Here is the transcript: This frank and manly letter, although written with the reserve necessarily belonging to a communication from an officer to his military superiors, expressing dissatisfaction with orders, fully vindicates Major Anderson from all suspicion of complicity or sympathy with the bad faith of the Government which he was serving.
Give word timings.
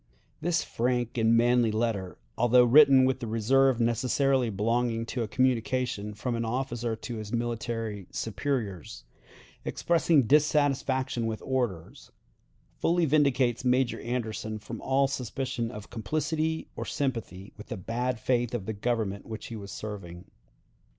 This 0.41 0.63
frank 0.63 1.15
and 1.19 1.37
manly 1.37 1.69
letter, 1.71 2.17
although 2.35 2.63
written 2.63 3.05
with 3.05 3.19
the 3.19 3.27
reserve 3.27 3.79
necessarily 3.79 4.49
belonging 4.49 5.05
to 5.05 5.21
a 5.21 5.27
communication 5.27 6.15
from 6.15 6.33
an 6.33 6.43
officer 6.43 6.95
to 6.95 7.17
his 7.17 7.31
military 7.31 8.07
superiors, 8.09 9.03
expressing 9.63 10.23
dissatisfaction 10.23 11.27
with 11.27 11.43
orders, 11.43 12.09
fully 12.79 13.05
vindicates 13.05 13.63
Major 13.63 13.99
Anderson 14.01 14.57
from 14.57 14.81
all 14.81 15.07
suspicion 15.07 15.69
of 15.69 15.91
complicity 15.91 16.67
or 16.75 16.83
sympathy 16.83 17.53
with 17.55 17.67
the 17.67 17.77
bad 17.77 18.19
faith 18.19 18.55
of 18.55 18.65
the 18.65 18.73
Government 18.73 19.27
which 19.27 19.49
he 19.49 19.55
was 19.55 19.71
serving. 19.71 20.25